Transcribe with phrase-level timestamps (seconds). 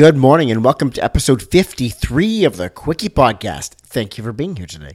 [0.00, 3.74] Good morning and welcome to episode 53 of the Quickie Podcast.
[3.82, 4.92] Thank you for being here today.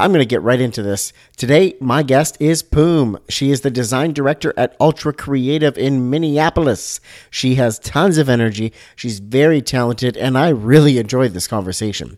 [0.00, 1.12] I'm going to get right into this.
[1.36, 3.18] Today, my guest is Poom.
[3.28, 7.00] She is the design director at Ultra Creative in Minneapolis.
[7.30, 8.72] She has tons of energy.
[8.96, 12.16] She's very talented, and I really enjoyed this conversation.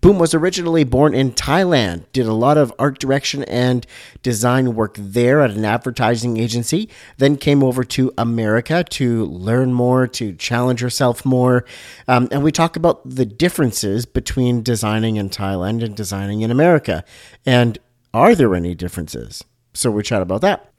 [0.00, 3.84] Poom was originally born in Thailand, did a lot of art direction and
[4.22, 10.06] design work there at an advertising agency, then came over to America to learn more,
[10.06, 11.64] to challenge herself more.
[12.06, 17.02] Um, and we talk about the differences between designing in Thailand and designing in America.
[17.46, 17.78] And
[18.12, 19.44] are there any differences?
[19.72, 20.70] So we chat about that.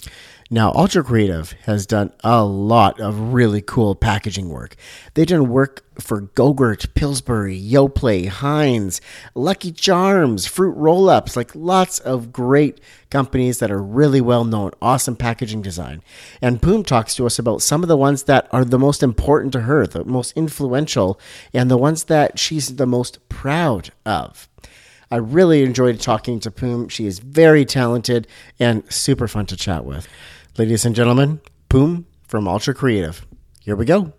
[0.52, 4.76] Now, Ultra Creative has done a lot of really cool packaging work.
[5.16, 9.02] They've done work for Go-Gurt, Pillsbury, Yoplait, Heinz,
[9.34, 15.16] Lucky Charms, Fruit Roll-Ups, like lots of great companies that are really well known, awesome
[15.16, 16.04] packaging design.
[16.44, 19.52] And Poom talks to us about some of the ones that are the most important
[19.54, 21.20] to her, the most influential,
[21.54, 24.48] and the ones that she's the most proud of.
[25.16, 26.90] I really enjoyed talking to Poom.
[26.90, 28.28] She is very talented
[28.60, 30.10] and super fun to chat with.
[30.58, 33.26] Ladies and gentlemen, Poom from Ultra Creative.
[33.62, 34.12] Here we go.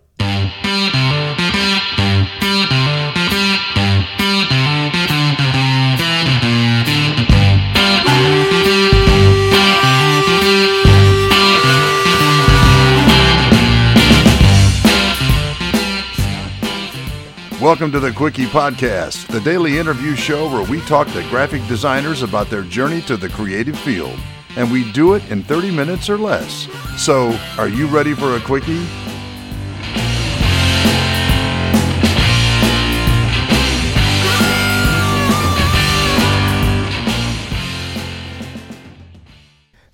[17.67, 22.21] Welcome to the Quickie Podcast, the daily interview show where we talk to graphic designers
[22.21, 24.17] about their journey to the creative field
[24.55, 26.69] and we do it in 30 minutes or less.
[26.95, 28.87] So, are you ready for a quickie?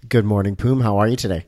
[0.09, 0.83] Good morning, Poom.
[0.83, 1.47] How are you today?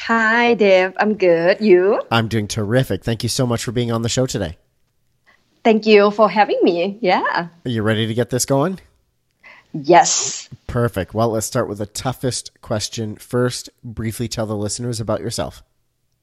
[0.00, 0.92] Hi, Dave.
[0.98, 1.62] I'm good.
[1.62, 2.02] You?
[2.10, 3.02] I'm doing terrific.
[3.02, 4.58] Thank you so much for being on the show today.
[5.66, 6.96] Thank you for having me.
[7.00, 7.24] Yeah.
[7.24, 8.78] Are you ready to get this going?
[9.72, 10.48] Yes.
[10.68, 11.12] Perfect.
[11.12, 13.68] Well, let's start with the toughest question first.
[13.82, 15.64] Briefly tell the listeners about yourself.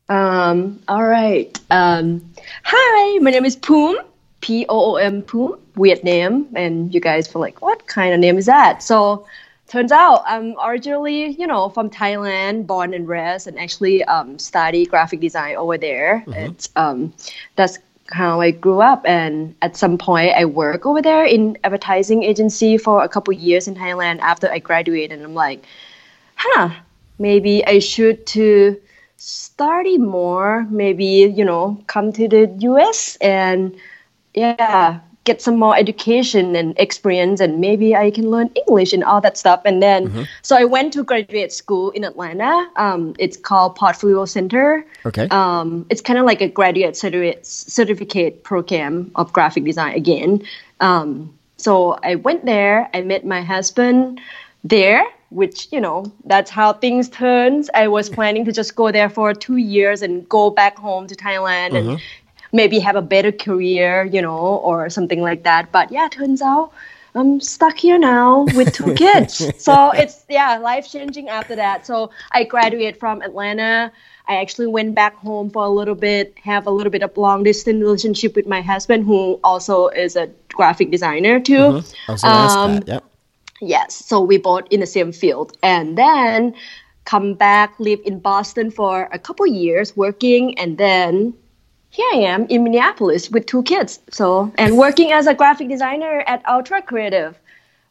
[0.08, 1.60] Um, all right.
[1.72, 3.98] Um, hi, my name is Poom,
[4.40, 6.48] P O O M Poom, weird name.
[6.56, 8.82] And you guys were like, what kind of name is that?
[8.82, 9.28] So,
[9.68, 14.86] turns out I'm originally, you know, from Thailand, born and raised, and actually um, study
[14.86, 16.24] graphic design over there.
[16.28, 16.52] Mm-hmm.
[16.52, 17.14] It's um,
[17.58, 17.78] that's
[18.14, 19.04] how I grew up.
[19.06, 23.68] And at some point, I work over there in advertising agency for a couple years
[23.68, 25.18] in Thailand after I graduated.
[25.18, 25.66] And I'm like,
[26.36, 26.70] huh,
[27.20, 28.80] maybe I should to
[29.18, 30.66] study more.
[30.70, 33.18] Maybe you know, come to the U.S.
[33.22, 33.76] and
[34.34, 39.22] yeah, get some more education and experience and maybe I can learn English and all
[39.22, 39.62] that stuff.
[39.64, 40.24] And then, mm-hmm.
[40.42, 42.70] so I went to graduate school in Atlanta.
[42.76, 44.86] Um, it's called Portfolio Center.
[45.06, 45.28] Okay.
[45.30, 50.42] Um, it's kind of like a graduate certificate, certificate program of graphic design again.
[50.80, 52.90] Um, so I went there.
[52.94, 54.20] I met my husband
[54.64, 59.10] there which you know that's how things turns i was planning to just go there
[59.10, 61.90] for two years and go back home to thailand mm-hmm.
[61.90, 62.02] and
[62.54, 65.72] maybe have a better career, you know, or something like that.
[65.72, 66.72] But yeah, turns out
[67.16, 69.52] I'm stuck here now with two kids.
[69.58, 71.86] so it's yeah, life changing after that.
[71.86, 73.92] So I graduated from Atlanta.
[74.28, 77.44] I actually went back home for a little bit, have a little bit of long
[77.44, 81.54] distance relationship with my husband, who also is a graphic designer too.
[81.54, 82.26] Mm-hmm.
[82.26, 82.88] Um, that.
[82.88, 83.04] Yep.
[83.62, 86.54] Yes, so we both in the same field, and then
[87.06, 91.34] come back, live in Boston for a couple years, working, and then
[91.94, 94.00] here I am in Minneapolis with two kids.
[94.10, 97.40] So, and working as a graphic designer at Ultra Creative.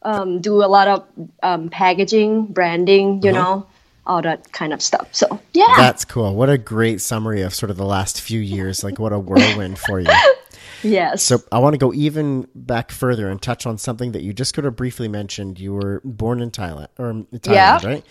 [0.01, 1.07] Um, do a lot of
[1.41, 3.41] um, packaging, branding, you uh-huh.
[3.41, 3.65] know,
[4.05, 5.07] all that kind of stuff.
[5.13, 5.73] So, yeah.
[5.77, 6.35] That's cool.
[6.35, 8.83] What a great summary of sort of the last few years.
[8.83, 10.11] Like, what a whirlwind for you.
[10.83, 11.23] Yes.
[11.23, 14.53] So I want to go even back further and touch on something that you just
[14.53, 15.57] could have briefly mentioned.
[15.57, 17.79] You were born in Thailand, or Thailand, yeah.
[17.85, 18.05] right?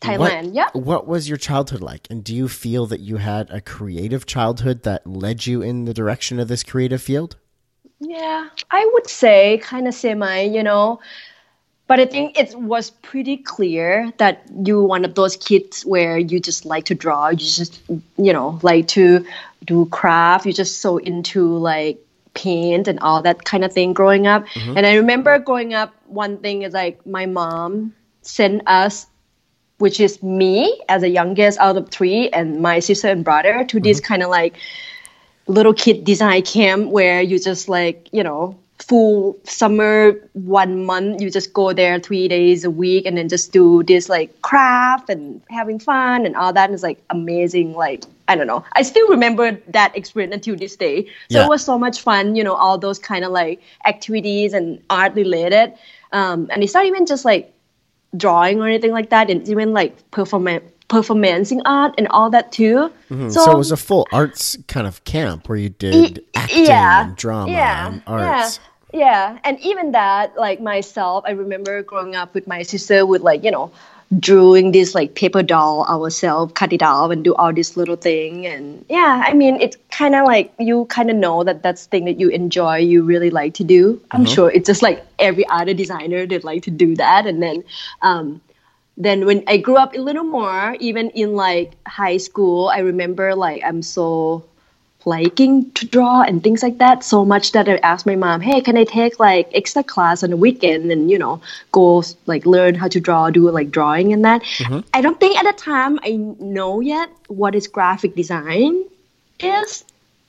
[0.00, 0.46] Thailand.
[0.46, 0.68] What, yeah.
[0.72, 2.06] What was your childhood like?
[2.10, 5.94] And do you feel that you had a creative childhood that led you in the
[5.94, 7.36] direction of this creative field?
[7.98, 11.00] Yeah, I would say kind of semi, you know.
[11.86, 16.40] But I think it was pretty clear that you one of those kids where you
[16.40, 19.24] just like to draw, you just you know like to
[19.64, 21.98] do craft, you're just so into like
[22.34, 24.46] paint and all that kind of thing growing up.
[24.48, 24.76] Mm-hmm.
[24.76, 29.06] And I remember growing up, one thing is like my mom sent us
[29.78, 33.76] which is me as a youngest out of three, and my sister and brother to
[33.76, 33.84] mm-hmm.
[33.84, 34.54] this kind of like
[35.46, 41.30] little kid design camp where you just like you know full summer one month you
[41.30, 45.40] just go there three days a week and then just do this like craft and
[45.48, 49.08] having fun and all that and it's like amazing like i don't know i still
[49.08, 51.46] remember that experience until this day so Yeah.
[51.46, 55.14] it was so much fun you know all those kind of like activities and art
[55.14, 55.72] related
[56.12, 57.52] um, and it's not even just like
[58.16, 62.88] drawing or anything like that and even like performance performancing art and all that too
[63.08, 67.16] Hmm, So, it was a full arts kind of camp where you did acting and
[67.16, 68.60] drama and arts.
[68.92, 69.38] Yeah, yeah.
[69.42, 73.50] And even that, like myself, I remember growing up with my sister with like, you
[73.50, 73.72] know,
[74.20, 78.46] drawing this like paper doll ourselves, cut it out and do all this little thing.
[78.46, 82.04] And yeah, I mean, it's kind of like you kind of know that that's thing
[82.04, 84.00] that you enjoy, you really like to do.
[84.12, 84.32] I'm Mm-hmm.
[84.32, 87.26] sure it's just like every other designer that like to do that.
[87.26, 87.64] And then,
[88.02, 88.40] um,
[88.96, 93.34] then when I grew up a little more, even in like high school, I remember
[93.34, 94.44] like I'm so
[95.06, 98.60] liking to draw and things like that so much that I asked my mom, "Hey,
[98.60, 101.40] can I take like extra class on the weekend and you know
[101.72, 104.80] go like learn how to draw, do like drawing and that?" Mm-hmm.
[104.92, 108.84] I don't think at the time I know yet what is graphic design
[109.40, 109.84] is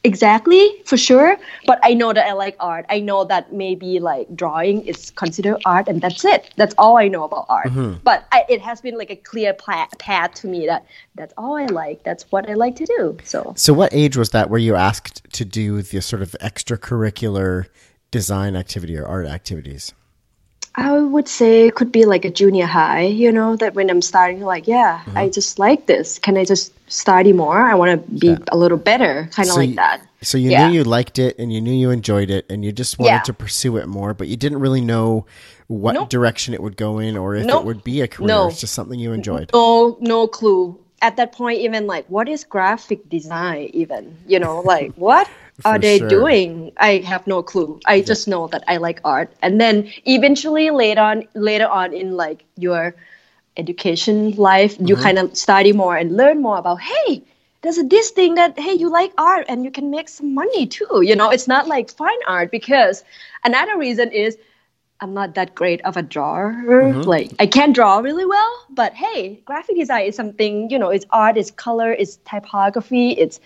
[0.07, 1.38] exactly for sure.
[1.65, 2.86] But i know that i like art.
[2.89, 6.54] I know that maybe like drawing is considered art and that's it.
[6.56, 7.68] That's all i know about art.
[7.68, 8.00] Mm-hmm.
[8.04, 11.56] But I, it has been like a clear pla- path to me that that's all
[11.56, 12.04] i like.
[12.04, 13.54] That's what i like to do so.
[13.56, 17.68] So, what age was that where you asked to do the sort of extracurricular
[18.12, 19.94] design activity or art activities?
[20.79, 24.01] I would say it could be like a junior high, you know, that when I'm
[24.01, 25.18] starting, like, yeah, Mm-hmm.
[25.18, 26.19] I just like this.
[26.19, 27.59] Can I just study more?
[27.59, 30.01] I want to be a little better, kind of So like you- that.
[30.21, 30.68] So you Yeah.
[30.68, 33.19] knew you liked it and you knew you enjoyed it and you just wanted Yeah.
[33.21, 35.25] to pursue it more, but you didn't really know
[35.68, 36.09] what Nope.
[36.09, 38.27] direction it would go in or if it would be a career.
[38.27, 38.47] No.
[38.47, 39.50] It's just something you enjoyed.
[39.53, 40.77] No, no clue.
[41.01, 43.69] At that point, even like, what is graphic design?
[43.74, 45.27] Even, you know, like, what
[45.65, 46.00] are they sure.
[46.00, 46.71] doing?
[46.77, 47.80] I have no clue.
[47.86, 49.31] I just know that I like art.
[49.42, 52.95] And then eventually, later on, later on in like your
[53.57, 54.98] education life, you Mm-hmm.
[54.98, 57.24] kind of study more and learn more about, hey,
[57.62, 60.65] there's a, this thing that hey you like art and you can make some money
[60.68, 63.03] too you know it's not like fine art because
[63.44, 64.38] another reason is
[65.01, 67.03] i'm not that great of a drawer Mm-hmm.
[67.03, 71.06] like i can't draw really well but hey graphic design is something you know it's
[71.12, 73.39] art it's color it's typography it's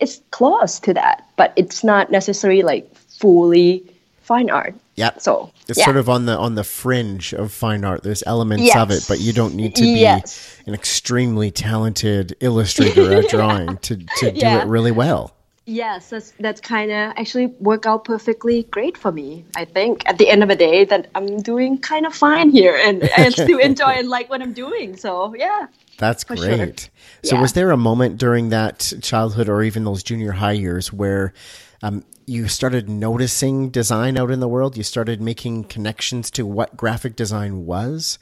[0.00, 3.82] it's close to that but it's not necessarily like fully
[4.22, 5.10] fine art Yeah.
[5.18, 5.84] so It's yeah.
[5.84, 8.02] sort of on the on the fringe of fine art.
[8.02, 10.56] There's elements of it, but you don't need to be Yes.
[10.66, 14.62] an extremely talented illustrator at drawing to, to do Yeah.
[14.62, 15.34] it really well.
[15.66, 19.44] Yes, that's that's kind of actually work out perfectly great for me.
[19.54, 22.76] I think at the end of the day that I'm doing kind of fine here,
[22.82, 24.96] and I still enjoy and like what I'm doing.
[24.96, 25.66] So yeah,
[25.98, 26.56] That's For sure.
[26.56, 26.90] great.
[27.22, 27.42] So, Yeah.
[27.42, 31.34] was there a moment during that childhood or even those junior high years where
[31.82, 34.76] um, you started noticing design out in the world?
[34.76, 38.18] You started making connections to what graphic design was,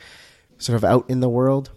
[0.58, 1.70] sort of out in the world?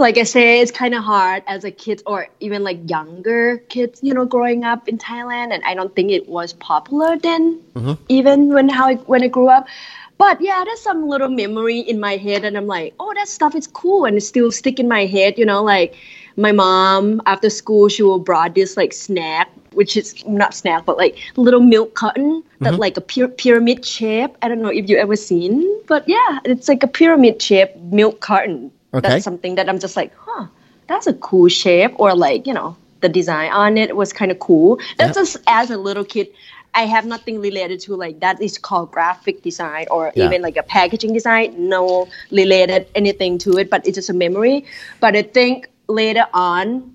[0.00, 4.00] Like I say, it's kind of hard as a kid or even like younger kids,
[4.02, 8.02] you know, growing up in Thailand, and I don't think it was popular then, mm-hmm.
[8.08, 9.68] even when how I, when I grew up.
[10.16, 13.54] But yeah, there's some little memory in my head, and I'm like, oh, that stuff
[13.54, 15.94] is cool, and it still stick in my head, you know, like
[16.36, 20.96] my mom after school she will brought this like snack which is not snack but
[20.96, 22.80] like little milk carton that mm-hmm.
[22.80, 24.36] like a py- pyramid shape.
[24.40, 28.20] I don't know if you ever seen but yeah it's like a pyramid shape milk
[28.20, 29.08] carton Okay.
[29.08, 30.46] that's something that i'm just like huh
[30.88, 34.38] that's a cool shape or like you know the design on it was kind of
[34.40, 35.22] cool that's Yeah.
[35.22, 36.28] just as a little kid
[36.74, 40.26] i have nothing related to like that is called graphic design or Yeah.
[40.26, 44.64] even like a packaging design no related anything to it but it's just a memory
[45.00, 46.94] but i think later on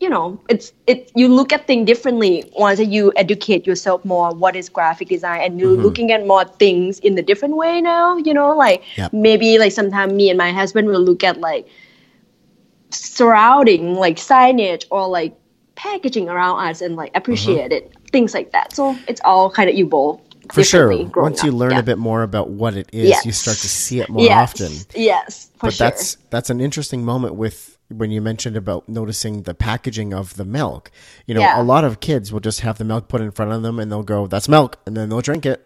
[0.00, 4.54] you know it's it you look at things differently once you educate yourself more what
[4.54, 5.82] is graphic design and you're mm-hmm.
[5.82, 9.12] looking at more things in a different way now you know like Yep.
[9.12, 11.66] maybe like sometimes me and my husband will look at like
[12.90, 15.36] surrounding like signage or like
[15.74, 17.86] packaging around us and like appreciate mm-hmm.
[17.86, 20.88] it things like that so it's all kind of evolved For sure.
[21.16, 21.56] Once you up.
[21.56, 21.80] learn Yeah.
[21.80, 24.50] a bit more about what it is, you start to see it more yes.
[24.50, 24.72] often.
[24.94, 29.42] yes for but sure that's that's an interesting moment with when you mentioned about noticing
[29.42, 30.90] the packaging of the milk.
[31.26, 31.60] You know, Yeah.
[31.60, 33.90] a lot of kids will just have the milk put in front of them and
[33.90, 35.64] they'll go, "That's milk," and then they'll drink it.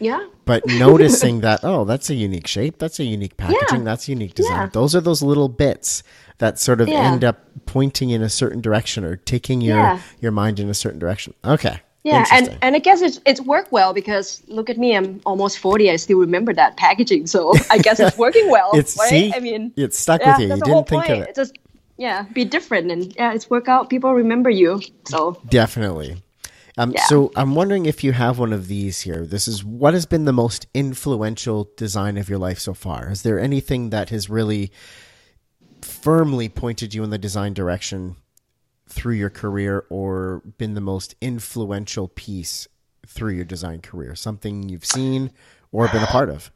[0.00, 4.12] yeah But noticing that, oh, that's a unique shape, that's a unique packaging, that's a
[4.12, 4.52] unique design.
[4.56, 4.68] Yeah.
[4.72, 6.02] Those are those little bits
[6.38, 7.10] that sort of Yeah.
[7.12, 9.98] end up pointing in a certain direction or taking your Yeah.
[10.20, 11.34] your mind in a certain direction.
[11.44, 11.80] Okay.
[12.08, 15.58] Yeah, and, and I guess it's it's worked well because look at me, I'm almost
[15.58, 15.90] forty.
[15.90, 18.70] I still remember that packaging, so I guess it's working well.
[18.74, 19.08] It's- right?
[19.08, 19.32] see?
[19.34, 20.54] I mean, It stuck yeah, with you.
[20.54, 21.28] You didn't think of point.
[21.28, 21.34] it.
[21.34, 21.58] Just
[21.96, 23.90] yeah, be different, and yeah, it's work out.
[23.90, 26.22] People remember you, so Definitely.
[26.78, 27.04] Um, Yeah.
[27.06, 29.26] So I'm wondering if you have one of these here.
[29.26, 33.10] This is what has been the most influential design of your life so far.
[33.10, 34.70] Is there anything that has really
[35.82, 38.14] firmly pointed you in the design direction
[38.88, 42.68] through your career, or been the most influential piece
[43.06, 44.14] through your design career?
[44.14, 45.30] Something you've seen
[45.72, 46.50] or been a part of?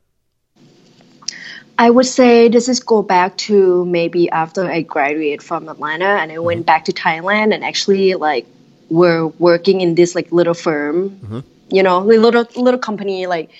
[1.78, 6.30] I would say this is go back to maybe after I graduated from Atlanta and
[6.30, 6.66] I went mm-hmm.
[6.66, 8.46] back to Thailand and actually like
[8.88, 11.40] we're working in this like little firm, mm-hmm.
[11.70, 13.50] you know, little little company like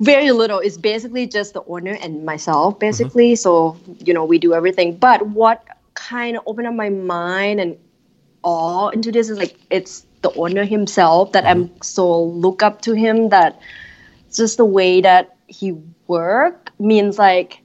[0.00, 0.58] very little.
[0.58, 2.80] It's basically just the owner and myself mm-hmm.
[2.80, 3.36] basically.
[3.36, 4.96] So you know we do everything.
[4.96, 5.62] But what
[5.94, 7.78] kind of opened up my mind and
[8.44, 9.28] all into this.
[9.28, 13.60] Is like it's the owner himself that I'm so look up to him that
[14.32, 15.72] just the way that he
[16.06, 17.60] work means like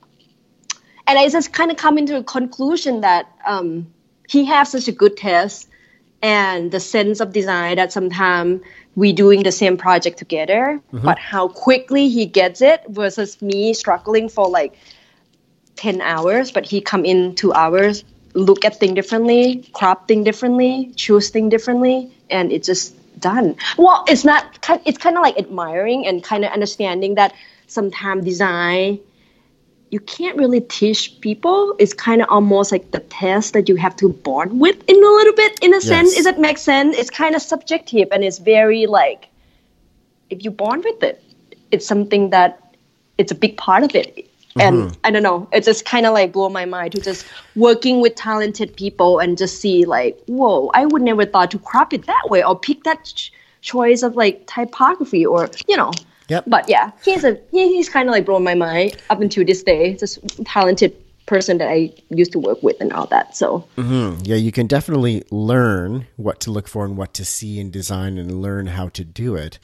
[1.07, 3.91] and I just kind of come into a conclusion that um,
[4.27, 5.67] he has such a good taste
[6.21, 8.61] and the sense of design that sometimes
[8.95, 14.29] we doing the same project together, but how quickly he gets it versus me struggling
[14.29, 14.77] for like
[15.77, 20.91] 10 hours, but he come in two hours, look at thing differently, crop thing differently,
[20.95, 23.55] choose thing differently, and it's just done.
[23.77, 27.33] Well, it's not, it's kind of like admiring and kind of understanding that
[27.67, 28.99] sometimes design
[29.91, 31.75] you can't really teach people.
[31.79, 34.99] It's kind of almost like the test that you have to born with in a
[34.99, 36.09] little bit, in a sense.
[36.09, 36.15] Yes.
[36.17, 36.95] Does that make sense?
[36.97, 39.27] It's kind of subjective and it's very like,
[40.29, 41.23] if you're born with it,
[41.71, 42.75] it's something that
[43.17, 44.28] it's a big part of it.
[44.59, 47.25] And I don't know, it just kind of like blow my mind to just
[47.55, 51.93] working with talented people and just see like, whoa, I would never thought to crop
[51.93, 55.91] it that way or pick that ch- choice of like typography or, you know,
[56.29, 56.43] Yep.
[56.45, 59.63] but yeah, he's a he, he's kind of like blown my mind up until this
[59.63, 59.95] day.
[59.95, 63.35] Just talented person that I used to work with and all that.
[63.35, 64.21] So mm-hmm.
[64.23, 68.17] Yeah, you can definitely learn what to look for and what to see in design
[68.17, 69.59] and learn how to do it.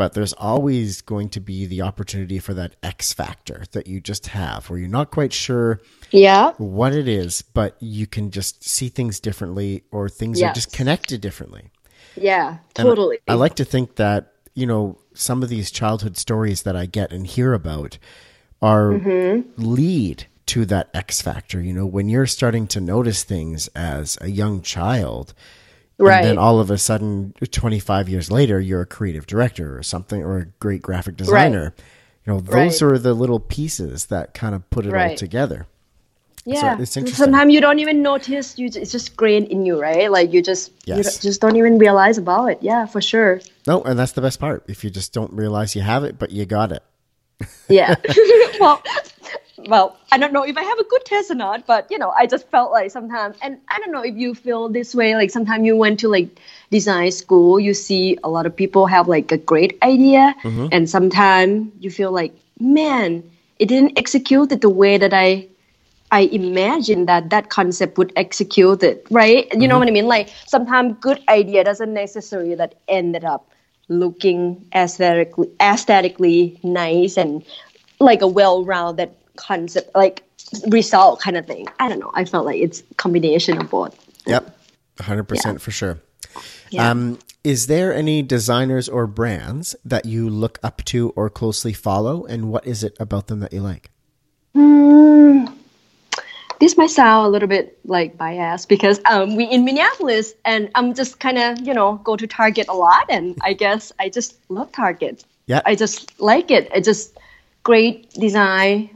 [0.00, 4.28] But there's always going to be the opportunity for that X factor that you just
[4.28, 5.78] have where you're not quite sure
[6.10, 10.72] yeah, what it is, but you can just see things differently or things are just
[10.72, 11.64] connected differently.
[12.16, 13.18] yeah, totally.
[13.28, 17.12] I like to think that, you know, some of these childhood stories that I get
[17.12, 17.98] and hear about
[18.62, 19.62] are Mm-hmm.
[19.62, 21.60] lead to that X factor.
[21.60, 25.34] You know, when you're starting to notice things as a young child,
[26.06, 26.18] right.
[26.18, 30.22] and then all of a sudden, 25 years later, you're a creative director or something,
[30.22, 31.74] or a great graphic designer.
[32.26, 32.92] You know, those Right.
[32.92, 35.66] are the little pieces that kind of put it all together.
[36.46, 37.24] yeah, it's interesting.
[37.24, 38.58] sometimes you don't even notice.
[38.58, 40.10] You it's just grained in you, right?
[40.10, 41.04] Like you just Yes.
[41.16, 42.58] don't- just don't even realize about it.
[42.62, 43.40] Yeah, for sure.
[43.66, 44.64] No, and that's the best part.
[44.68, 46.82] If you just don't realize you have it, but you got it.
[47.68, 47.94] Yeah.
[48.60, 48.82] well,
[49.68, 52.10] well, I don't know if I have a good test or not, but you know,
[52.10, 55.14] I just felt like sometimes, and I don't know if you feel this way.
[55.14, 56.38] Like sometimes you went to like
[56.70, 60.68] design school, you see a lot of people have like a great idea, mm-hmm.
[60.72, 63.22] and sometimes you feel like, man,
[63.58, 65.46] it didn't execute it the way that I.
[66.12, 69.46] I imagined that that concept would execute it, right?
[69.54, 69.78] You know mm-hmm.
[69.78, 70.08] what I mean?
[70.08, 73.48] Like sometimes good idea doesn't necessarily that ended up
[73.86, 77.44] looking aesthetically aesthetically nice and
[78.00, 80.22] like a well-rounded concept, like
[80.68, 81.66] result kind of thing.
[81.78, 82.10] I don't know.
[82.14, 83.96] I felt like it's combination of both.
[84.26, 84.56] Yep,
[84.98, 85.98] 100% for sure.
[86.70, 86.90] Yeah.
[86.90, 92.24] Um, is there any designers or brands that you look up to or closely follow,
[92.26, 93.90] and what is it about them that you like?
[96.60, 100.94] this might sound a little bit like biased because um, we in Minneapolis and I'm
[100.94, 104.38] just kind of you know go to Target a lot and I guess I just
[104.50, 105.24] love Target.
[105.46, 105.62] Yeah.
[105.66, 106.70] I just like it.
[106.72, 107.18] It's just
[107.64, 108.90] great design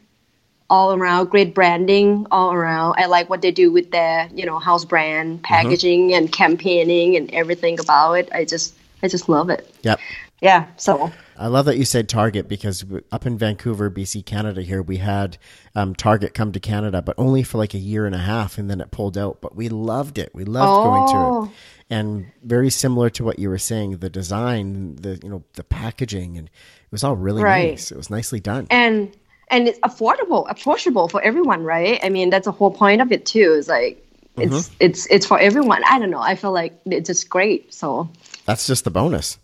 [0.70, 2.94] all around, great branding all around.
[2.98, 7.32] I like what they do with their you know house brand packaging and campaigning and
[7.32, 8.28] everything about it.
[8.32, 9.74] I just I just love it.
[9.82, 10.00] Yep.
[10.40, 10.66] Yeah.
[10.76, 14.98] So I love that you said Target because up in Vancouver, BC, Canada, here we
[14.98, 15.38] had
[15.74, 18.70] um, Target come to Canada, but only for like a year and a half, and
[18.70, 19.40] then it pulled out.
[19.40, 20.30] But we loved it.
[20.34, 21.44] We loved going to Oh.
[21.44, 21.50] it,
[21.90, 26.36] and very similar to what you were saying, the design, the you know, the packaging,
[26.36, 27.70] and it was all really Right.
[27.70, 27.90] nice.
[27.90, 28.66] It was nicely done.
[28.70, 29.10] and
[29.48, 32.00] and it's affordable, approachable for everyone, right?
[32.02, 33.52] I mean, that's the whole point of it too.
[33.52, 34.04] Is like
[34.36, 35.82] it's it's it's for everyone.
[35.88, 36.20] I don't know.
[36.20, 37.72] I feel like it's just great.
[37.72, 38.08] So
[38.46, 39.38] That's just the bonus.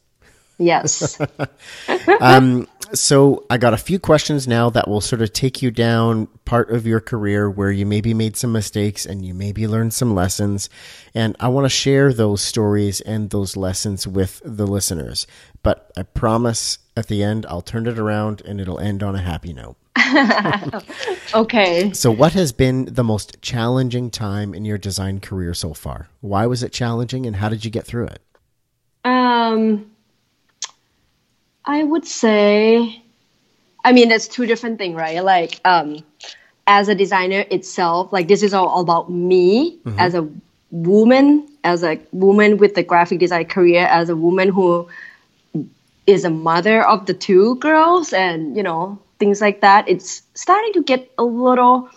[0.58, 1.18] yes,
[2.20, 6.26] um, So I got a few questions now that will sort of take you down
[6.44, 10.14] part of your career where you maybe made some mistakes and you maybe learned some
[10.14, 10.68] lessons.
[11.14, 15.26] And I want to share those stories and those lessons with the listeners.
[15.62, 19.20] But I promise at the end, I'll turn it around and it'll end on a
[19.20, 19.76] happy note.
[21.34, 21.92] okay.
[21.92, 26.08] So what has been the most challenging time in your design career so far?
[26.20, 28.20] Why was it challenging and how did you get through it?
[29.04, 29.90] Um,
[31.64, 33.02] I would say,
[33.84, 35.22] I mean, that's two different things, right?
[35.24, 36.04] Like, um,
[36.66, 40.28] as a designer itself, like this is all, all about me as a
[40.70, 44.88] woman, as a woman with the graphic design career, as a woman who
[46.06, 49.88] is a mother of the two girls, and you know things like that.
[49.88, 51.88] It's starting to get a little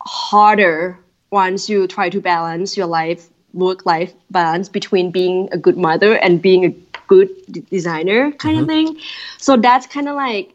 [0.00, 0.96] harder
[1.30, 6.14] once you try to balance your life work life balance between being a good mother
[6.18, 6.70] and being a
[7.08, 8.94] good d- designer kind of mm-hmm.
[8.94, 9.00] thing.
[9.38, 10.54] So that's kind of like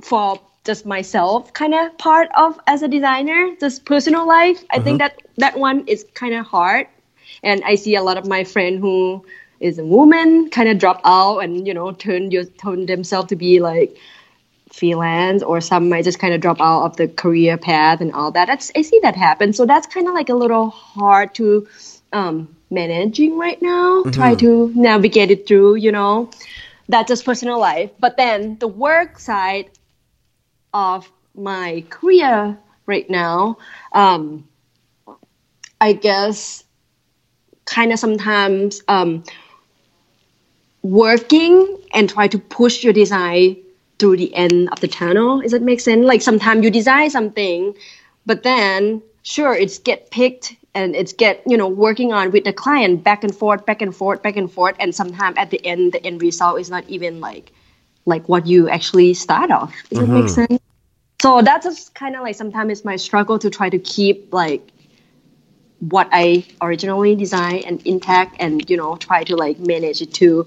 [0.00, 5.00] for just myself kind of part of as a designer just personal life i think
[5.00, 5.16] mm-hmm.
[5.16, 6.88] that that one is kind of hard.
[7.42, 9.24] And i see a lot of my friend who
[9.60, 13.36] is a woman kind of drop out and you know turn your turn themselves to
[13.36, 13.96] be like
[14.76, 18.30] freelance or some might just kind of drop out of the career path and all
[18.32, 18.46] that.
[18.46, 19.52] That's I see that happen.
[19.52, 21.66] So that's kind of like a little hard to
[22.12, 24.04] um, managing right now.
[24.12, 25.76] Try to navigate it through.
[25.76, 26.30] You know,
[26.88, 27.90] that's just personal life.
[27.98, 29.70] But then the work side
[30.74, 33.58] of my career right now,
[33.92, 34.46] um,
[35.80, 36.64] I guess,
[37.64, 39.24] kind of sometimes um,
[40.82, 43.56] working and try to push your design
[43.98, 45.40] through the end of the tunnel.
[45.40, 46.04] Does that make sense?
[46.04, 47.74] Like sometimes you design something,
[48.24, 52.52] but then sure it's get picked and it's get you know working on with the
[52.52, 55.92] client back and forth, back and forth, back and forth, and sometimes at the end
[55.92, 57.52] the end result is not even like
[58.04, 59.74] like what you actually start off.
[59.90, 60.46] Does that make mm-hmm.
[60.46, 60.62] sense?
[61.22, 64.70] So that's just kind of like sometimes it's my struggle to try to keep like
[65.80, 70.46] what I originally designed and intact and you know try to like manage it to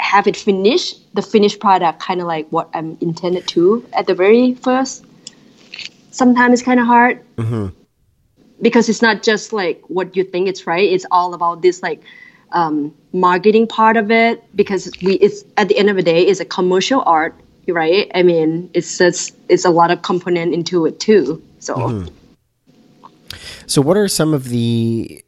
[0.00, 4.14] have it finished the finished product kind of like what I'm intended to at the
[4.14, 5.04] very first.
[6.10, 7.24] Sometimes it's kind of hard.
[7.36, 7.68] Mm-hmm.
[8.60, 12.02] because it's not just like what you think it's right it's all about this like
[12.50, 16.40] um, marketing part of it because we it's at the end of the day it's
[16.40, 17.34] a commercial art
[17.68, 18.10] right?
[18.14, 22.06] I mean it's just it's a lot of component into it too so.
[23.66, 25.22] So, what are some of the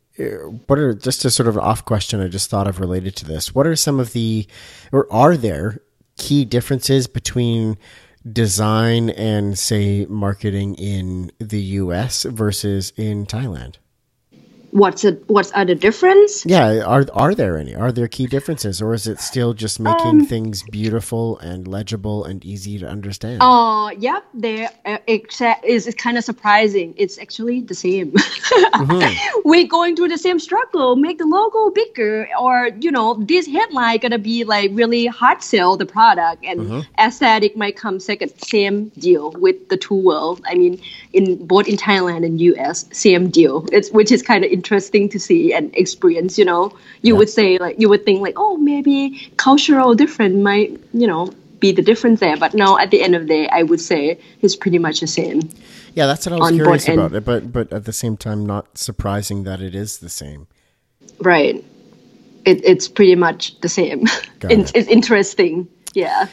[0.67, 3.55] what are just a sort of off question I just thought of related to this?
[3.55, 4.47] What are some of the
[4.93, 5.81] or are there
[6.17, 7.79] key differences between
[8.31, 13.77] design and say marketing in the US versus in Thailand?
[14.71, 17.75] What's it what's the difference Yeah, are are there any?
[17.75, 22.45] Are there key differences or is it still just making things beautiful and legible and
[22.45, 23.43] easy to understand?
[23.43, 26.95] Uh, yep, there uh, is it's kind of surprising.
[26.97, 28.15] It's actually the same.
[29.45, 30.97] We're going through the same struggle.
[30.97, 35.77] Make the logo bigger, or you know, this headline gonna be like really hard sell
[35.77, 38.33] the product, and aesthetic might come second.
[38.43, 40.41] Same deal with the two world.
[40.47, 40.81] I mean,
[41.13, 43.67] in both in Thailand and US, same deal.
[43.73, 46.39] It's which is kind of interesting to see and experience.
[46.39, 46.63] You know,
[47.03, 51.33] you would say like you would think like, oh, maybe cultural different might you know
[51.61, 52.37] be the difference there.
[52.37, 55.07] But no, at the end of the day, I would say it's pretty much the
[55.07, 55.41] same.
[55.95, 58.77] yeah, that's what I was curious about it, but but at the same time not
[58.77, 60.47] surprising that it is the same.
[61.21, 61.65] Right.
[62.45, 64.07] It, it's pretty much the same.
[64.43, 64.77] It's, it.
[64.79, 65.69] it's interesting.
[65.93, 66.29] Yeah.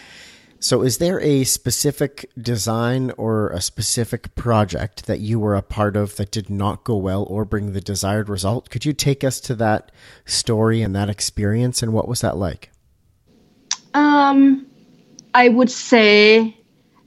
[0.59, 5.95] So, is there a specific design or a specific project that you were a part
[5.95, 8.69] of that did not go well or bring the desired result?
[8.69, 9.91] Could you take us to that
[10.25, 12.71] story and that experience, and what was that like?
[13.93, 14.65] Um,
[15.33, 16.57] I would say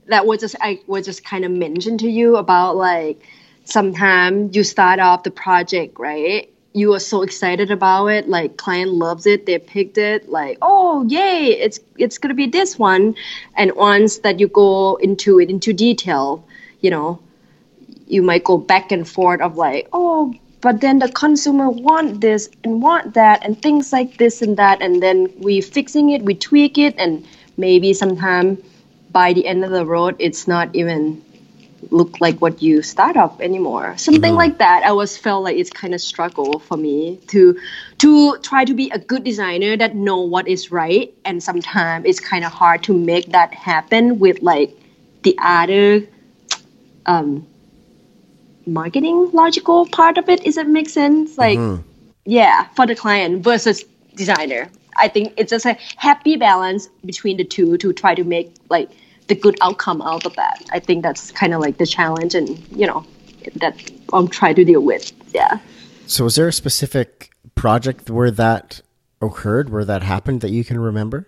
[0.07, 3.21] that was just I was just kind of mentioned to you about like
[3.65, 6.50] sometimes you start off the project right.
[6.73, 11.03] You are so excited about it, like client loves it, they picked it, like oh
[11.07, 13.15] yay, it's it's gonna be this one,
[13.55, 16.45] and once that you go into it into detail,
[16.79, 17.19] you know,
[18.07, 22.49] you might go back and forth of like, oh, but then the consumer want this
[22.63, 26.35] and want that and things like this and that, and then we fixing it, we
[26.35, 27.25] tweak it, and
[27.57, 28.57] maybe sometime
[29.11, 31.21] by the end of the road, it's not even
[31.89, 33.97] look like what you start up anymore.
[33.97, 34.83] Something like that.
[34.85, 37.57] I always felt like it's kind of struggle for me to
[37.99, 42.19] to try to be a good designer that know what is right, and sometimes it's
[42.19, 44.77] kind of hard to make that happen with like
[45.23, 46.07] the other
[47.05, 47.47] um,
[48.65, 50.43] marketing logical part of it.
[50.43, 51.37] Does it make sense?
[51.37, 51.59] Like,
[52.25, 53.83] yeah, for the client versus
[54.15, 54.69] designer.
[54.97, 58.89] I think it's just a happy balance between the two to try to make like
[59.27, 60.63] the good outcome out of that.
[60.71, 63.05] I think that's kind of like the challenge, and you know
[63.55, 65.11] that I'm trying to deal with.
[65.33, 65.59] Yeah.
[66.07, 68.81] So, was there a specific project where that
[69.21, 71.27] occurred, where that happened that you can remember?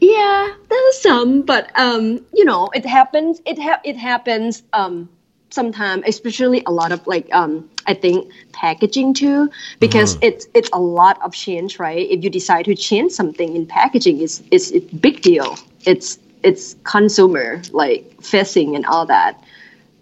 [0.00, 3.40] Yeah, there's some, but um, you know, it happens.
[3.44, 5.08] It ha- it happens um
[5.50, 10.78] sometimes especially a lot of like um i think packaging too because it's it's a
[10.78, 14.80] lot of change right if you decide to change something in packaging it's it's a
[14.96, 19.42] big deal it's it's consumer like facing and all that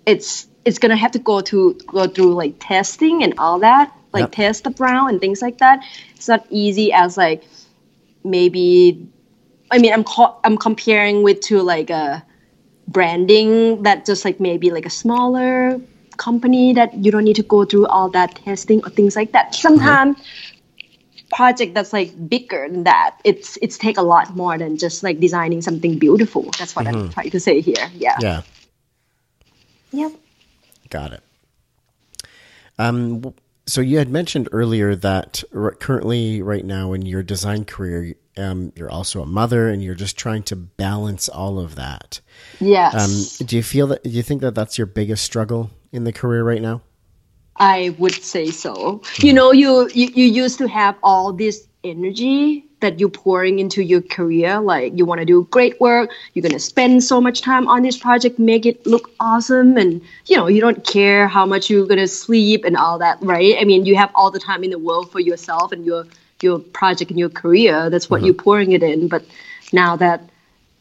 [0.07, 4.22] it's it's gonna have to go to go through like testing and all that like
[4.22, 4.33] Yep.
[4.33, 5.85] test the brown and things like that.
[6.14, 7.44] It's not easy as like
[8.25, 9.07] maybe
[9.70, 12.25] i mean i'm co- i'm comparing with to like a
[12.88, 15.81] branding that just like maybe like a smaller
[16.16, 19.55] company that you don't need to go through all that testing or things like that.
[19.55, 20.16] Sometimes
[21.37, 25.20] project that's like bigger than that it's it's take a lot more than just like
[25.20, 28.40] designing something beautiful that's what i'm trying to say here yeah Yeah,
[29.92, 30.12] yep
[30.88, 31.22] got it.
[32.79, 33.35] Um,
[33.66, 38.72] so you had mentioned earlier that r- currently, right now, in your design career, um,
[38.77, 42.20] you're also a mother, and you're just trying to balance all of that.
[42.61, 44.05] yes Um, do you feel that?
[44.05, 46.83] Do you think that that's your biggest struggle in the career right now?
[47.59, 49.03] I would say so.
[49.05, 49.27] Hmm.
[49.27, 53.83] You know, you, you you used to have all this energy that you're pouring into
[53.83, 54.61] your career.
[54.61, 56.11] Like you want to do great work.
[56.35, 60.37] You're gonna spend so much time on this project, make it look awesome, and you
[60.37, 63.57] know you don't care how much you're gonna sleep and all that, right?
[63.59, 66.05] I mean, you have all the time in the world for yourself and your
[66.42, 67.88] your project and your career.
[67.90, 68.27] That's what mm-hmm.
[68.27, 69.09] you're pouring it in.
[69.09, 69.25] But
[69.73, 70.23] now that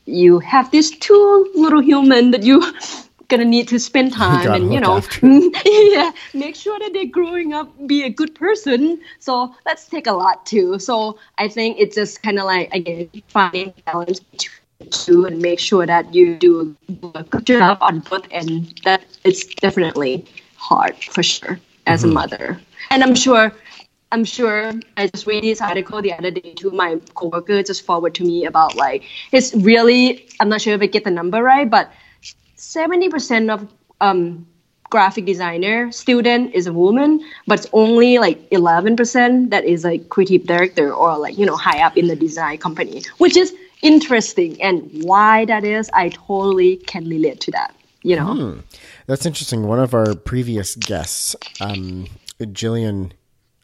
[0.05, 2.61] you have these two little human that you
[3.27, 5.01] gonna need to spend time and you know.
[5.65, 8.99] yeah make sure that they're growing up be a good person.
[9.19, 10.79] So that's take a lot too.
[10.79, 15.41] So i think it's just kind of like again finding balance between the two and
[15.41, 16.75] make sure that you do
[17.15, 20.25] a good job on both and that it's definitely
[20.57, 22.59] hard for sure as a mother.
[22.89, 23.51] And i'm sure
[24.11, 26.71] I'm sure I just read this article the other day too.
[26.71, 30.85] My coworker just forwarded to me about like it's really I'm not sure if I
[30.85, 31.91] get the number right, but
[32.65, 33.67] seventy percent of
[34.01, 34.45] um,
[34.89, 40.09] graphic designer student is a woman, but it's only like eleven percent that is like
[40.09, 44.61] creative director or like you know high up in the design company, which is interesting.
[44.61, 47.75] And why that is, I totally can relate to that.
[48.03, 48.59] You know,
[49.07, 49.65] That's interesting.
[49.67, 52.05] One of our previous guests, um,
[52.39, 53.13] Jillian,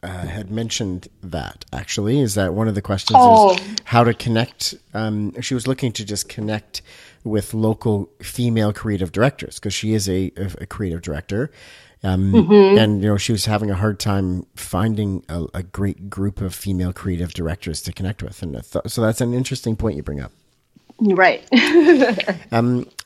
[0.02, 3.54] uh, had mentioned that actually is that one of the questions Oh.
[3.54, 4.74] is how to connect.
[4.94, 6.82] Um, she was looking to just connect
[7.24, 11.50] with local female creative directors because she is a, a, creative director.
[12.02, 12.34] Um,
[12.78, 16.54] And you know she was having a hard time finding a, a great group of
[16.54, 20.20] female creative directors to connect with, and thought, so that's an interesting point you bring
[20.20, 20.32] up.
[20.98, 21.48] right?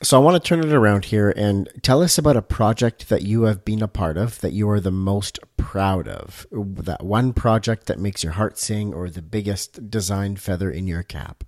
[0.01, 3.21] So I want to turn it around here and tell us about a project that
[3.21, 6.47] you have been a part of that you are the most proud of.
[6.51, 11.03] That one project that makes your heart sing or the biggest design feather in your
[11.03, 11.43] cap.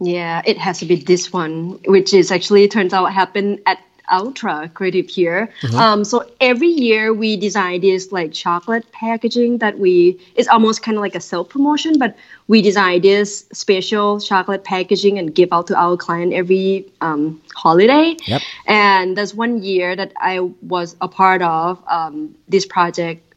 [0.00, 3.78] Yeah, it has to be this one, which is actually turns out happened at
[4.10, 5.50] Ultra Creative here.
[5.74, 10.96] Um, so every year we design this like chocolate packaging that we it's almost kind
[10.96, 12.16] of like a self promotion, but
[12.48, 18.16] we design this special chocolate packaging and give out to our client every um, holiday.
[18.26, 18.42] Yep.
[18.66, 23.33] And there's one year that I was a part of um, this project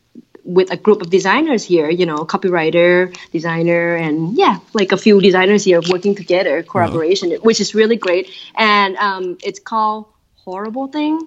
[0.48, 5.20] with a group of designers here, you know, copywriter, designer, and yeah, like a few
[5.20, 8.32] designers here working together, collaboration, which is really great.
[8.56, 10.06] And um, it's called
[10.36, 11.20] Horrible Thing,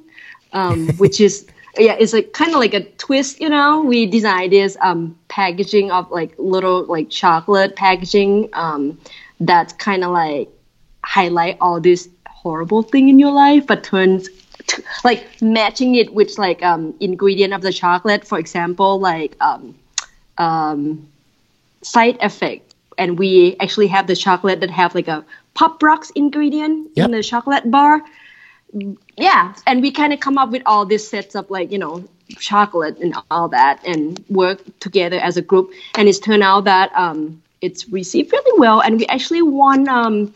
[0.55, 1.47] um, which is
[1.79, 3.83] yeah, it's like kind of like a twist, you know.
[3.83, 8.99] We designed this um, packaging of like little like chocolate packaging um,
[9.39, 10.49] that's kind of like
[11.05, 14.29] highlight all this horrible thing in your life, but turns
[14.67, 18.27] t- like matching it with like um ingredient of the chocolate.
[18.27, 19.75] For example, like um,
[20.39, 21.09] um,
[21.83, 26.91] side effect, and we actually have the chocolate that have like a pop rocks ingredient
[26.95, 27.05] Yep.
[27.07, 28.03] in the chocolate bar.
[29.17, 32.05] Yeah, and we kind of come up with all these sets of like you know
[32.39, 35.71] chocolate and all that, and work together as a group.
[35.97, 40.33] And it's turned out that um, it's received really well, and we actually won um,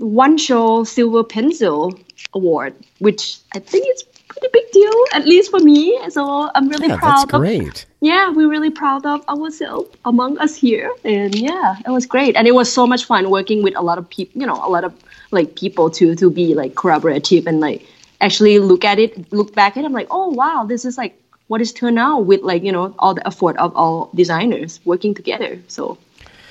[0.00, 1.98] one show silver pencil
[2.34, 5.98] award, which I think is pretty big deal, at least for me.
[6.10, 7.86] So I'm really Yeah, proud that's of great.
[8.00, 12.46] yeah, we're really proud of ourselves among us here, and yeah, it was great, and
[12.46, 14.84] it was so much fun working with a lot of people, you know, a lot
[14.84, 14.92] of
[15.32, 17.84] like people to to be like collaborative and like
[18.20, 21.16] actually look at it, look back at it, I'm like, oh wow, this is like
[21.48, 25.14] what is turned out with like you know all the effort of all designers working
[25.14, 25.58] together.
[25.68, 25.98] So,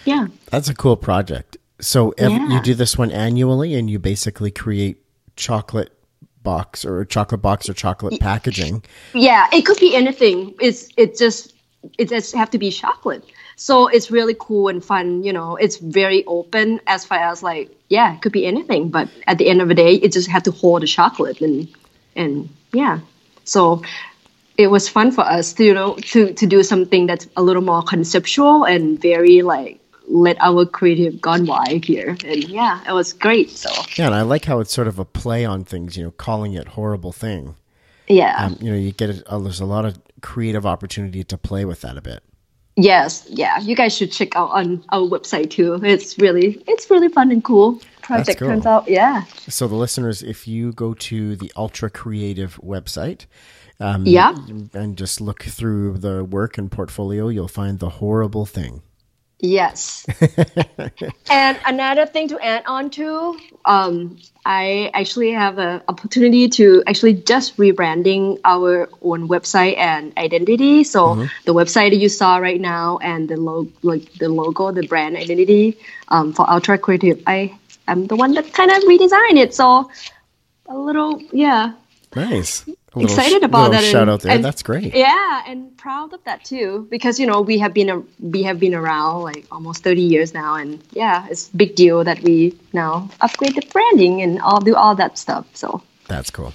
[0.04, 1.56] yeah, That's a cool project.
[1.80, 4.98] So ev- you do this one annually and you basically create
[5.36, 5.92] chocolate
[6.44, 8.84] box or chocolate box or chocolate packaging.
[9.14, 10.56] yeah, it could be anything.
[10.60, 11.54] It's it just
[11.98, 13.24] it just have to be chocolate.
[13.56, 15.24] So it's really cool and fun.
[15.24, 18.90] You know, it's very open as far as like yeah, it could be anything.
[18.90, 21.68] But at the end of the day, it just have to hold the chocolate and
[22.16, 23.00] and yeah.
[23.44, 23.82] So
[24.58, 27.62] it was fun for us to you know to to do something that's a little
[27.62, 29.80] more conceptual and very like
[30.10, 32.18] let our creative gone wild here.
[32.26, 33.50] And yeah, it was great.
[33.52, 36.12] So Yeah, and I like how it's sort of a play on things, you know,
[36.12, 37.56] calling it horrible thing.
[38.08, 38.46] yeah.
[38.46, 41.64] Um, you know, you get it, uh, there's a lot of creative opportunity to play
[41.64, 42.24] with that a bit.
[42.76, 43.60] Yes, yeah.
[43.60, 45.80] You guys should check out on our website too.
[45.84, 47.82] It's really it's really fun and cool.
[48.02, 48.48] Project cool.
[48.48, 49.26] turns out, yeah.
[49.48, 53.26] So the listeners, if you go to the Ultra Creative website,
[53.82, 54.34] um, Yeah.
[54.74, 58.82] and just look through the work and portfolio, you'll find the horrible thing.
[59.42, 60.06] Yes.
[61.32, 67.14] and another thing to add on to, um, I actually have an opportunity to actually
[67.14, 70.84] just rebranding our own website and identity.
[70.84, 74.86] So the website that you saw right now and the logo, like the logo, the
[74.86, 75.78] brand identity
[76.10, 79.56] um, for Ultra Creative, I am the one that kind of redesigned it.
[79.56, 79.90] So
[80.68, 81.74] a little, yeah,
[82.16, 82.66] Nice.
[82.96, 83.84] Excited about that.
[83.84, 84.32] Shout and- out there.
[84.32, 84.96] and- That's great.
[84.96, 88.60] Yeah, and proud of that too, because you know we have been a, we have
[88.60, 92.58] been around like almost thirty years now, and yeah, it's a big deal that we
[92.74, 95.46] now upgrade the branding and all do all that stuff.
[95.54, 96.54] So That's cool.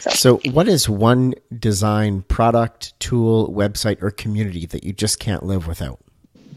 [0.00, 5.42] So- So, what is one design product, tool, website, or community that you just can't
[5.42, 5.98] live without?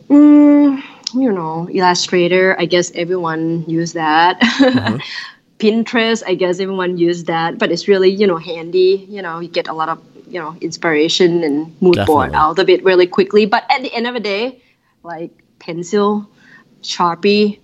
[0.08, 0.80] mm,
[1.13, 4.38] you know, Illustrator, I guess everyone use that.
[5.62, 9.06] Pinterest, I guess everyone use that, but it's really you know handy.
[9.08, 12.67] You know, you get a lot of you know inspiration and mood board out of
[12.67, 13.45] it really quickly.
[13.45, 14.62] But at the end of the day,
[15.04, 16.28] like pencil,
[16.82, 17.60] Sharpie,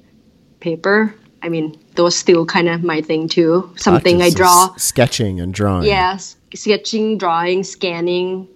[0.59, 1.15] paper.
[1.41, 3.71] I mean, those still kind of my thing too.
[3.77, 4.75] Something I draw.
[4.77, 5.85] sketching and drawing.
[5.87, 8.47] Yeah, s- sketching, drawing, scanning,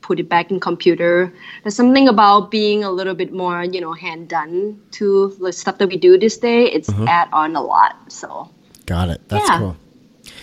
[0.00, 1.32] put it back in computer.
[1.62, 5.78] There's something about being a little bit more, you know, hand done to the stuff
[5.78, 6.70] that we do this day.
[6.70, 7.08] It's mm-hmm.
[7.08, 8.12] add on a lot.
[8.12, 8.48] So
[8.86, 9.28] Got it.
[9.28, 9.58] That's Yeah.
[9.58, 9.76] cool.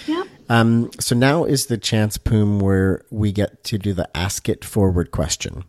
[0.08, 0.24] yeah.
[0.50, 4.64] Um, so now is the chance, Poom, where we get to do the ask it
[4.66, 5.64] forward question.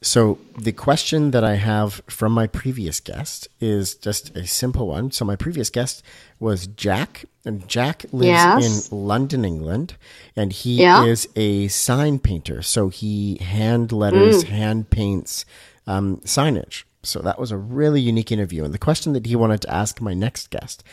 [0.00, 5.10] So the question that I have from my previous guest is just a simple one.
[5.10, 6.04] So my previous guest
[6.38, 8.88] was Jack, and Jack lives Yes.
[8.92, 9.96] in London, England,
[10.36, 11.04] and he Yeah.
[11.04, 12.62] is a sign painter.
[12.62, 15.44] So he hand letters, hand paints
[15.88, 16.84] um, signage.
[17.02, 18.62] So that was a really unique interview.
[18.64, 20.84] And the question that he wanted to ask my next guest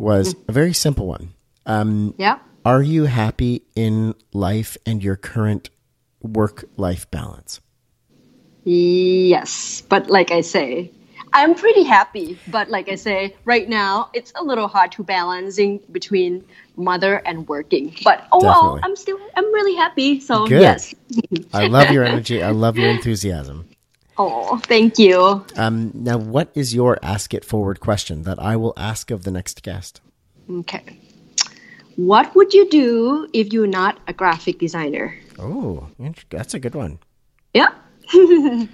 [0.00, 1.30] was a very simple one.
[1.66, 2.38] Um, Yeah.
[2.64, 5.70] are you happy in life and your current
[6.22, 7.60] work life balance?
[8.64, 10.90] Yes, but like I say,
[11.32, 12.38] I'm pretty happy.
[12.48, 16.44] But like I say, right now it's a little hard to balancing between
[16.76, 17.94] mother and working.
[18.04, 18.80] But overall, Definitely.
[18.84, 20.20] I'm still I'm really happy.
[20.20, 20.60] So Good.
[20.60, 20.94] yes.
[21.52, 22.42] I love your energy.
[22.42, 23.69] I love your enthusiasm.
[24.22, 25.46] Oh, thank you.
[25.56, 29.30] Um, now, what is your ask it forward question that I will ask of the
[29.30, 30.02] next guest?
[30.50, 30.98] Okay.
[31.96, 35.16] What would you do if you're not a graphic designer?
[35.38, 35.88] Oh,
[36.28, 36.98] that's a good one.
[37.54, 37.70] Yeah.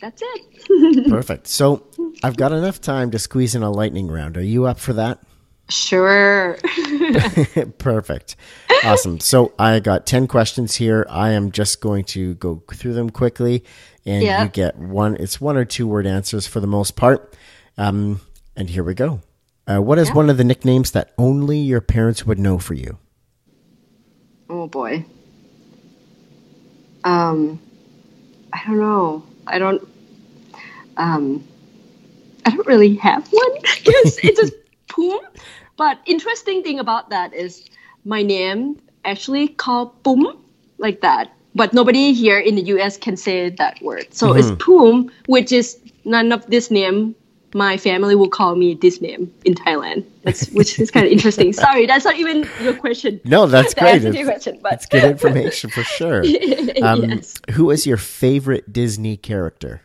[0.00, 1.08] That's it.
[1.08, 1.46] Perfect.
[1.46, 1.86] So
[2.22, 4.36] I've got enough time to squeeze in a lightning round.
[4.36, 5.20] Are you up for that?
[5.68, 6.58] Sure.
[7.78, 8.36] Perfect.
[8.84, 9.18] Awesome.
[9.20, 11.06] So I got 10 questions here.
[11.10, 13.64] I am just going to go through them quickly
[14.04, 14.44] and Yeah.
[14.44, 17.34] you get one, it's one or two word answers for the most part.
[17.76, 18.20] Um,
[18.56, 19.20] and here we go.
[19.66, 22.98] Uh, what is one of the nicknames that only your parents would know for you?
[24.48, 25.04] Oh boy.
[27.02, 27.60] Um,
[28.52, 29.24] I don't know.
[29.46, 29.86] I don't.
[30.96, 31.44] Um,
[32.44, 33.50] I don't really have one.
[33.64, 34.52] I guess it's just
[34.88, 35.20] Poom.
[35.76, 37.68] But interesting thing about that is
[38.04, 40.36] my name actually called Poom
[40.78, 41.32] like that.
[41.54, 42.96] But nobody here in the U.S.
[42.98, 44.12] can say that word.
[44.12, 47.14] So it's Poom, which is none of this name.
[47.54, 50.04] My family will call me this name in Thailand.
[50.24, 51.52] That's which is kind of interesting.
[51.64, 53.20] Sorry, that's not even your question.
[53.24, 53.94] No, that's great.
[53.94, 56.22] answer to your It's, question, but it's good information for sure.
[56.82, 57.34] Um, yes.
[57.52, 59.80] Who is your favorite Disney character?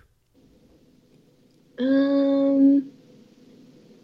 [1.80, 2.91] Um,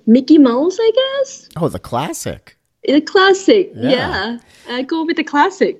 [0.07, 1.49] Mickey Mouse, I guess.
[1.57, 2.57] Oh, the classic.
[2.83, 3.71] The classic.
[3.75, 3.89] Yeah.
[3.89, 4.37] Yeah.
[4.69, 5.79] I go with the classic.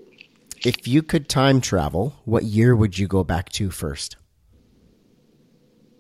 [0.66, 4.18] If you could time travel, what year would you go back to first?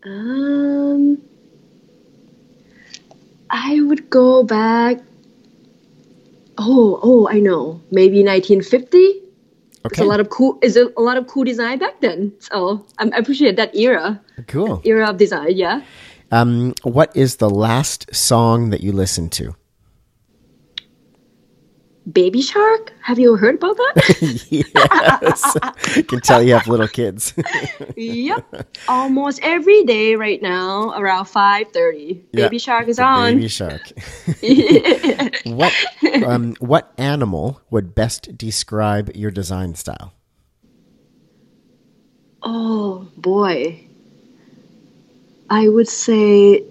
[0.03, 1.21] Um,
[3.49, 4.99] I would go back.
[6.57, 7.81] Oh, oh, I know.
[7.91, 8.97] Maybe 1950.
[8.97, 9.21] Okay.
[9.85, 10.57] It's a lot of cool.
[10.61, 12.33] Is a lot of cool design back then.
[12.39, 14.81] So um, I appreciate that era, Cool.
[14.83, 15.55] era of design.
[15.55, 15.81] Yeah.
[16.31, 19.55] Um, what is the last song that you listened to?
[22.11, 22.93] Baby Shark.
[23.01, 24.45] Have you heard about that?
[24.49, 26.03] yes.
[26.07, 27.33] Can tell you have little kids.
[27.97, 28.45] yep.
[28.87, 32.31] Almost every day right now around 5:30.
[32.31, 33.35] Baby Yeah, Shark is on.
[33.35, 33.91] Baby shark.
[35.43, 35.73] what
[36.25, 40.13] um, what animal would best describe your design style?
[42.41, 43.86] Oh boy.
[45.49, 46.63] I would say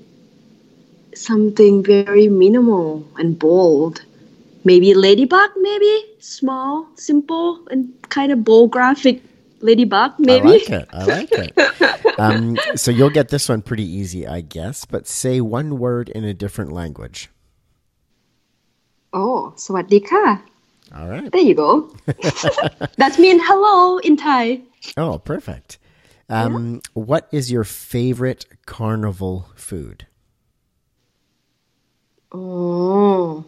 [1.14, 4.04] something very minimal and bold.
[4.64, 9.22] Maybe ladybug, maybe small, simple, and kind of bold graphic
[9.60, 10.18] ladybug.
[10.18, 10.88] Maybe I like it.
[10.92, 12.18] I like it.
[12.18, 14.84] um, so you'll get this one pretty easy, I guess.
[14.84, 17.30] But say one word in a different language.
[19.12, 20.42] Oh, sawadika.
[20.94, 21.30] All right.
[21.32, 21.94] There you go.
[22.06, 24.60] that means hello in Thai.
[24.96, 25.78] Oh, perfect.
[26.28, 30.06] Um, What is your favorite carnival food?
[32.32, 33.44] Oh,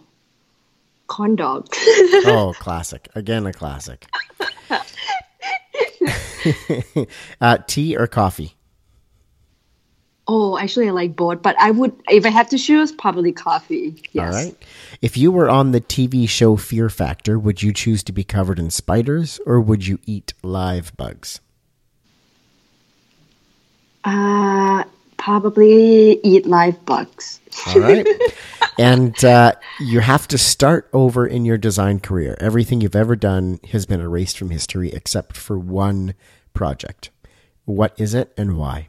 [1.08, 1.66] corn dog.
[1.74, 3.08] Oh, classic.
[3.14, 4.06] Again, a classic.
[7.40, 8.54] uh, tea or coffee?
[10.30, 14.00] oh, actually, I like both, but I would, if I have to choose, probably coffee.
[14.12, 14.34] Yes.
[14.34, 14.54] All right.
[15.00, 18.58] If you were on the TV show Fear Factor, would you choose to be covered
[18.58, 21.40] in spiders or would you eat live bugs?
[24.08, 24.84] Uh,
[25.18, 27.40] probably eat live bugs.
[27.66, 28.06] All right.
[28.78, 32.34] and uh, you have to start over in your design career.
[32.40, 36.14] Everything you've ever done has been erased from history except for one
[36.54, 37.10] project.
[37.66, 38.88] What is it and why?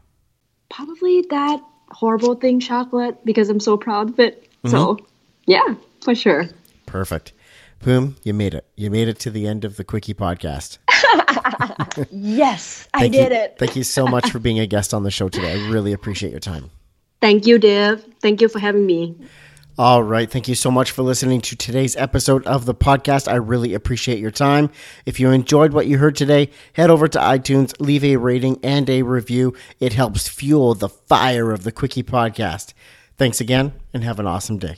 [0.70, 4.48] Probably that horrible thing, chocolate, because I'm so proud of it.
[4.66, 4.98] So,
[5.46, 6.48] yeah, for sure.
[6.86, 7.34] Perfect.
[7.80, 8.66] Poom, you made it.
[8.74, 10.78] You made it to the end of the Quickie podcast.
[12.10, 13.56] Yes, I did you, it.
[13.58, 15.52] Thank you so much for being a guest on the show today.
[15.52, 16.70] I really appreciate your time.
[17.20, 18.04] Thank you, Dev.
[18.20, 19.16] Thank you for having me.
[19.78, 20.30] All right.
[20.30, 23.28] Thank you so much for listening to today's episode of the podcast.
[23.28, 24.70] I really appreciate your time.
[25.06, 28.90] If you enjoyed what you heard today, head over to iTunes, leave a rating and
[28.90, 29.54] a review.
[29.78, 32.74] It helps fuel the fire of the Quickie podcast.
[33.16, 34.76] Thanks again and have an awesome day.